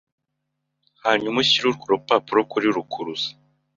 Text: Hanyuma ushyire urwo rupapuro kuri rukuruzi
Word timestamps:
Hanyuma 1.03 1.37
ushyire 1.43 1.65
urwo 1.67 1.85
rupapuro 1.93 2.41
kuri 2.51 2.67
rukuruzi 2.75 3.29